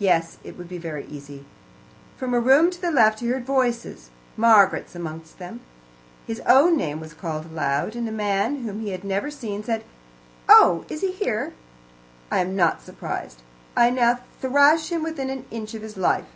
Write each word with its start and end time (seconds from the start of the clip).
Yes, 0.00 0.38
it 0.42 0.58
would 0.58 0.68
be 0.68 0.78
very 0.78 1.06
easy. 1.06 1.44
From 2.16 2.34
a 2.34 2.40
room 2.40 2.72
to 2.72 2.80
the 2.80 2.90
left 2.90 3.20
he 3.20 3.28
heard 3.28 3.46
voices, 3.46 4.10
Margaret's 4.36 4.96
amongst 4.96 5.38
them. 5.38 5.60
His 6.26 6.40
own 6.40 6.76
name 6.76 6.98
was 6.98 7.14
called 7.14 7.44
aloud, 7.44 7.94
and 7.94 8.08
a 8.08 8.10
man 8.10 8.64
whom 8.64 8.80
he 8.80 8.90
had 8.90 9.04
never 9.04 9.30
seen 9.30 9.62
said, 9.62 9.84
"Oh, 10.48 10.84
is 10.88 11.02
he 11.02 11.16
there? 11.24 11.52
I 12.32 12.40
am 12.40 12.56
not 12.56 12.82
surprised. 12.82 13.42
I 13.76 13.90
now 13.90 14.18
thrash 14.40 14.88
him 14.90 15.04
within 15.04 15.30
an 15.30 15.44
inch 15.52 15.74
of 15.74 15.82
his 15.82 15.96
life." 15.96 16.26